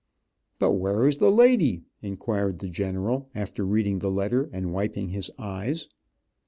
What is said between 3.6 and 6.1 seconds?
reading the letter and wiping his eyes.